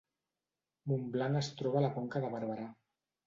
Montblanc 0.91 1.39
es 1.43 1.49
troba 1.61 1.79
a 1.81 1.85
la 1.87 1.93
Conca 1.99 2.21
de 2.25 2.33
Barberà 2.37 2.67